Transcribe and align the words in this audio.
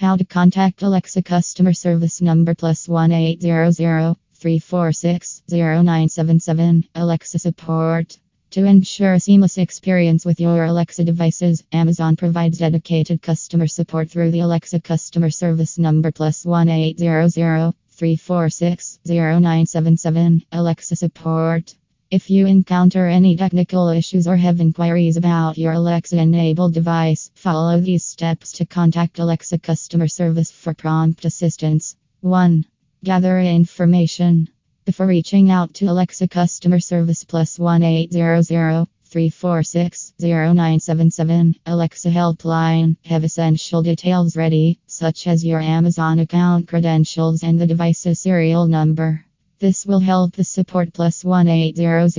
How 0.00 0.16
to 0.16 0.24
contact 0.24 0.80
Alexa 0.80 1.20
customer 1.20 1.74
service 1.74 2.22
number 2.22 2.54
plus 2.54 2.88
1 2.88 3.12
800 3.12 4.16
346 4.32 5.42
0977 5.46 6.84
Alexa 6.94 7.38
support. 7.38 8.18
To 8.52 8.64
ensure 8.64 9.12
a 9.12 9.20
seamless 9.20 9.58
experience 9.58 10.24
with 10.24 10.40
your 10.40 10.64
Alexa 10.64 11.04
devices, 11.04 11.64
Amazon 11.70 12.16
provides 12.16 12.56
dedicated 12.56 13.20
customer 13.20 13.66
support 13.66 14.10
through 14.10 14.30
the 14.30 14.40
Alexa 14.40 14.80
customer 14.80 15.28
service 15.28 15.76
number 15.76 16.10
plus 16.10 16.46
1 16.46 16.70
800 16.70 17.74
346 17.90 19.00
0977 19.04 20.46
Alexa 20.50 20.96
support. 20.96 21.74
If 22.10 22.28
you 22.28 22.48
encounter 22.48 23.06
any 23.06 23.36
technical 23.36 23.88
issues 23.88 24.26
or 24.26 24.36
have 24.36 24.60
inquiries 24.60 25.16
about 25.16 25.56
your 25.56 25.74
Alexa 25.74 26.18
enabled 26.18 26.74
device, 26.74 27.30
follow 27.36 27.80
these 27.80 28.04
steps 28.04 28.50
to 28.54 28.66
contact 28.66 29.20
Alexa 29.20 29.58
customer 29.58 30.08
service 30.08 30.50
for 30.50 30.74
prompt 30.74 31.24
assistance. 31.24 31.94
1. 32.22 32.64
Gather 33.04 33.38
information. 33.38 34.48
Before 34.84 35.06
reaching 35.06 35.52
out 35.52 35.72
to 35.74 35.86
Alexa 35.86 36.26
customer 36.26 36.80
service 36.80 37.22
plus 37.22 37.60
1 37.60 37.84
800 37.84 38.88
346 39.04 40.14
0977 40.18 41.54
Alexa 41.64 42.10
helpline, 42.10 42.96
have 43.04 43.22
essential 43.22 43.84
details 43.84 44.36
ready, 44.36 44.80
such 44.88 45.28
as 45.28 45.44
your 45.44 45.60
Amazon 45.60 46.18
account 46.18 46.66
credentials 46.66 47.44
and 47.44 47.60
the 47.60 47.68
device's 47.68 48.20
serial 48.20 48.66
number. 48.66 49.24
This 49.60 49.84
will 49.84 50.00
help 50.00 50.32
the 50.32 50.42
support 50.42 50.94
plus 50.94 51.22
1 51.22 51.46
800 51.46 52.14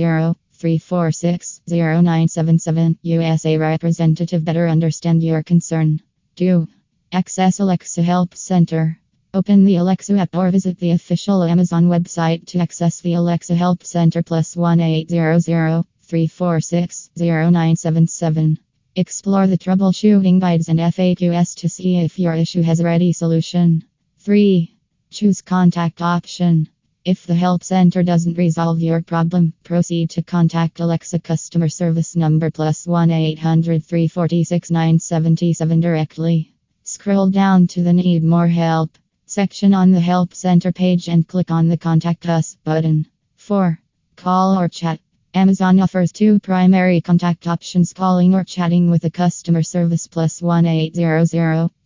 346 0.52 1.60
0977 1.66 2.98
USA 3.02 3.58
representative 3.58 4.44
better 4.44 4.68
understand 4.68 5.24
your 5.24 5.42
concern. 5.42 6.00
2. 6.36 6.68
Access 7.10 7.58
Alexa 7.58 8.00
Help 8.00 8.36
Center. 8.36 8.96
Open 9.34 9.64
the 9.64 9.74
Alexa 9.74 10.16
app 10.18 10.36
or 10.36 10.52
visit 10.52 10.78
the 10.78 10.92
official 10.92 11.42
Amazon 11.42 11.86
website 11.86 12.46
to 12.46 12.60
access 12.60 13.00
the 13.00 13.14
Alexa 13.14 13.56
Help 13.56 13.82
Center 13.82 14.22
plus 14.22 14.56
1 14.56 14.78
800 14.78 15.42
346 15.42 17.10
0977. 17.16 18.56
Explore 18.94 19.48
the 19.48 19.58
troubleshooting 19.58 20.38
guides 20.38 20.68
and 20.68 20.78
FAQs 20.78 21.56
to 21.56 21.68
see 21.68 21.98
if 21.98 22.20
your 22.20 22.34
issue 22.34 22.62
has 22.62 22.78
a 22.78 22.84
ready 22.84 23.12
solution. 23.12 23.82
3. 24.20 24.72
Choose 25.10 25.42
contact 25.42 26.00
option. 26.00 26.68
If 27.04 27.26
the 27.26 27.34
help 27.34 27.64
center 27.64 28.04
doesn't 28.04 28.38
resolve 28.38 28.80
your 28.80 29.02
problem, 29.02 29.54
proceed 29.64 30.10
to 30.10 30.22
contact 30.22 30.78
Alexa 30.78 31.18
customer 31.18 31.68
service 31.68 32.14
number 32.14 32.48
plus 32.48 32.86
1 32.86 33.10
800 33.10 33.84
346 33.84 34.70
977 34.70 35.80
directly. 35.80 36.54
Scroll 36.84 37.28
down 37.28 37.66
to 37.66 37.82
the 37.82 37.92
Need 37.92 38.22
More 38.22 38.46
Help 38.46 38.96
section 39.26 39.74
on 39.74 39.90
the 39.90 39.98
Help 39.98 40.32
Center 40.32 40.70
page 40.70 41.08
and 41.08 41.26
click 41.26 41.50
on 41.50 41.66
the 41.66 41.76
Contact 41.76 42.28
Us 42.28 42.56
button. 42.62 43.08
4. 43.34 43.80
Call 44.14 44.56
or 44.56 44.68
chat. 44.68 45.00
Amazon 45.34 45.80
offers 45.80 46.12
two 46.12 46.38
primary 46.38 47.00
contact 47.00 47.48
options 47.48 47.92
calling 47.92 48.32
or 48.32 48.44
chatting 48.44 48.92
with 48.92 49.02
a 49.02 49.10
customer 49.10 49.64
service 49.64 50.06
plus 50.06 50.40
1 50.40 50.66
800 50.66 51.28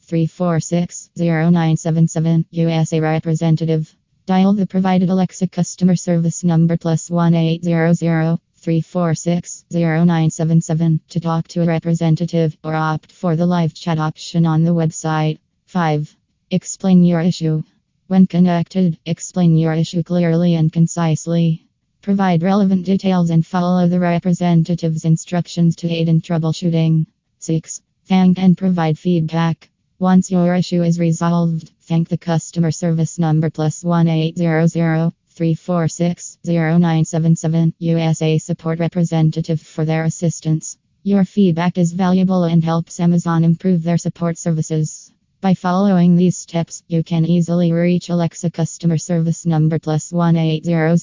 346 0.00 1.10
0977 1.16 2.44
USA 2.50 3.00
representative. 3.00 3.96
Dial 4.26 4.54
the 4.54 4.66
provided 4.66 5.08
Alexa 5.08 5.46
customer 5.46 5.94
service 5.94 6.42
number 6.42 6.76
plus 6.76 7.08
1 7.08 7.32
800 7.32 8.40
346 8.56 9.64
0977 9.70 11.00
to 11.10 11.20
talk 11.20 11.46
to 11.46 11.62
a 11.62 11.66
representative 11.66 12.58
or 12.64 12.74
opt 12.74 13.12
for 13.12 13.36
the 13.36 13.46
live 13.46 13.72
chat 13.72 14.00
option 14.00 14.44
on 14.44 14.64
the 14.64 14.74
website. 14.74 15.38
5. 15.66 16.16
Explain 16.50 17.04
your 17.04 17.20
issue. 17.20 17.62
When 18.08 18.26
connected, 18.26 18.98
explain 19.06 19.56
your 19.56 19.74
issue 19.74 20.02
clearly 20.02 20.56
and 20.56 20.72
concisely. 20.72 21.68
Provide 22.02 22.42
relevant 22.42 22.84
details 22.84 23.30
and 23.30 23.46
follow 23.46 23.86
the 23.86 24.00
representative's 24.00 25.04
instructions 25.04 25.76
to 25.76 25.88
aid 25.88 26.08
in 26.08 26.20
troubleshooting. 26.20 27.06
6. 27.38 27.80
Thank 28.06 28.40
and 28.40 28.58
provide 28.58 28.98
feedback. 28.98 29.70
Once 29.98 30.30
your 30.30 30.54
issue 30.54 30.82
is 30.82 30.98
resolved, 30.98 31.70
thank 31.80 32.06
the 32.10 32.18
customer 32.18 32.70
service 32.70 33.18
number 33.18 33.48
plus 33.48 33.82
1 33.82 34.06
800 34.06 34.70
346 34.70 36.36
0977 36.44 37.72
USA 37.78 38.36
support 38.36 38.78
representative 38.78 39.58
for 39.58 39.86
their 39.86 40.04
assistance. 40.04 40.76
Your 41.02 41.24
feedback 41.24 41.78
is 41.78 41.94
valuable 41.94 42.44
and 42.44 42.62
helps 42.62 43.00
Amazon 43.00 43.42
improve 43.42 43.82
their 43.82 43.96
support 43.96 44.36
services. 44.36 45.12
By 45.40 45.54
following 45.54 46.14
these 46.14 46.36
steps, 46.36 46.82
you 46.88 47.02
can 47.02 47.24
easily 47.24 47.72
reach 47.72 48.10
Alexa 48.10 48.50
customer 48.50 48.98
service 48.98 49.46
number 49.46 49.78
plus 49.78 50.12
1 50.12 50.36
800 50.36 51.00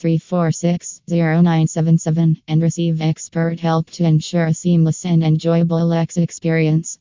346 0.00 1.02
0977 1.08 2.40
and 2.48 2.62
receive 2.62 3.02
expert 3.02 3.60
help 3.60 3.90
to 3.90 4.04
ensure 4.04 4.46
a 4.46 4.54
seamless 4.54 5.04
and 5.04 5.22
enjoyable 5.22 5.82
Alexa 5.82 6.22
experience. 6.22 6.98